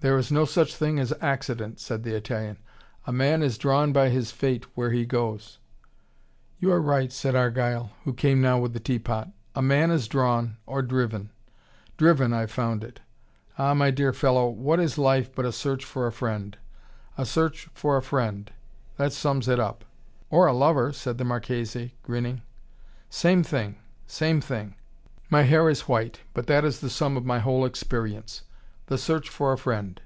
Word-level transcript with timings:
There 0.00 0.16
is 0.16 0.30
no 0.30 0.44
such 0.44 0.76
thing 0.76 1.00
as 1.00 1.12
accident," 1.20 1.80
said 1.80 2.04
the 2.04 2.14
Italian. 2.14 2.58
"A 3.08 3.12
man 3.12 3.42
is 3.42 3.58
drawn 3.58 3.92
by 3.92 4.08
his 4.08 4.30
fate, 4.30 4.64
where 4.76 4.92
he 4.92 5.04
goes." 5.04 5.58
"You 6.60 6.70
are 6.70 6.80
right," 6.80 7.12
said 7.12 7.34
Argyle, 7.34 7.90
who 8.04 8.12
came 8.12 8.40
now 8.40 8.56
with 8.56 8.72
the 8.72 8.78
teapot. 8.78 9.30
"A 9.56 9.62
man 9.62 9.90
is 9.90 10.06
drawn 10.06 10.58
or 10.64 10.80
driven. 10.80 11.30
Driven, 11.96 12.32
I've 12.32 12.52
found 12.52 12.84
it. 12.84 13.00
Ah, 13.58 13.74
my 13.74 13.90
dear 13.90 14.12
fellow, 14.12 14.48
what 14.48 14.78
is 14.78 14.96
life 14.96 15.34
but 15.34 15.44
a 15.44 15.50
search 15.50 15.84
for 15.84 16.06
a 16.06 16.12
friend? 16.12 16.56
A 17.18 17.26
search 17.26 17.68
for 17.74 17.96
a 17.96 18.02
friend 18.02 18.52
that 18.98 19.12
sums 19.12 19.48
it 19.48 19.58
up." 19.58 19.84
"Or 20.30 20.46
a 20.46 20.52
lover," 20.52 20.92
said 20.92 21.18
the 21.18 21.24
Marchese, 21.24 21.96
grinning. 22.04 22.42
"Same 23.10 23.42
thing. 23.42 23.74
Same 24.06 24.40
thing. 24.40 24.76
My 25.30 25.42
hair 25.42 25.68
is 25.68 25.88
white 25.88 26.20
but 26.32 26.46
that 26.46 26.64
is 26.64 26.78
the 26.78 26.90
sum 26.90 27.16
of 27.16 27.24
my 27.26 27.40
whole 27.40 27.64
experience. 27.64 28.42
The 28.88 28.96
search 28.96 29.28
for 29.28 29.52
a 29.52 29.58
friend." 29.58 30.00